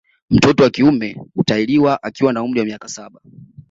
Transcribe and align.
Mtoto 0.29 0.63
wa 0.63 0.69
kiume 0.69 1.17
hutahiriwa 1.35 2.03
akiwa 2.03 2.33
na 2.33 2.43
umri 2.43 2.59
wa 2.59 2.65
miaka 2.65 2.87
saba 2.87 3.21